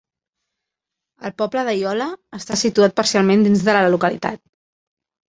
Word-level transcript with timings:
El 1.27 1.33
poble 1.41 1.65
de 1.67 1.75
Iola 1.79 2.07
està 2.37 2.57
situat 2.61 2.95
parcialment 3.01 3.43
dins 3.49 3.61
de 3.67 3.75
la 3.77 3.83
localitat. 3.97 4.41